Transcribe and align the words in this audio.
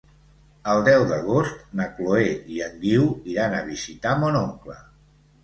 El 0.71 0.79
deu 0.85 1.03
d'agost 1.11 1.59
na 1.81 1.87
Chloé 1.99 2.23
i 2.57 2.63
en 2.69 2.81
Guiu 2.87 3.07
iran 3.35 3.55
a 3.59 3.61
visitar 3.69 4.17
mon 4.25 4.41
oncle. 4.43 4.81